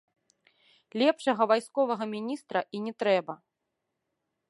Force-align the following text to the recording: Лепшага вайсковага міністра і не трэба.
Лепшага 1.01 1.43
вайсковага 1.53 2.05
міністра 2.17 2.59
і 2.79 2.85
не 2.87 2.93
трэба. 3.03 3.33